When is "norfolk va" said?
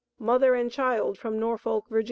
1.39-1.99